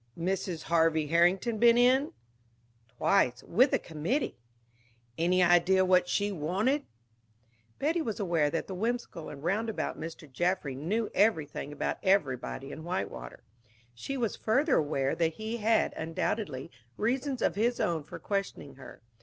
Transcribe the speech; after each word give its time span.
"Mrs. 0.17 0.63
Harvey 0.63 1.05
Herrington 1.05 1.59
been 1.59 1.77
in?" 1.77 2.11
"Twice 2.97 3.43
with 3.43 3.71
a 3.71 3.77
committee." 3.77 4.39
"Any 5.15 5.43
idea 5.43 5.85
what 5.85 6.09
she 6.09 6.31
wanted?" 6.31 6.87
Betty 7.77 8.01
was 8.01 8.19
aware 8.19 8.49
that 8.49 8.65
the 8.65 8.73
whimsical 8.73 9.29
and 9.29 9.43
roundabout 9.43 9.99
Mr. 9.99 10.27
Jaffry 10.27 10.73
knew 10.73 11.11
everything 11.13 11.71
about 11.71 11.97
everybody 12.01 12.71
in 12.71 12.83
Whitewater. 12.83 13.43
She 13.93 14.17
was 14.17 14.35
further 14.35 14.77
aware 14.77 15.13
that 15.13 15.33
he 15.33 15.57
had, 15.57 15.93
undoubtedly, 15.93 16.71
reasons 16.97 17.43
of 17.43 17.53
his 17.53 17.79
own 17.79 18.01
for 18.03 18.17
questioning 18.17 18.73
her. 18.77 19.03